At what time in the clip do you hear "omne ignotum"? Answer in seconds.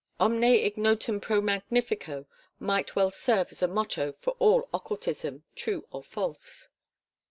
0.19-1.21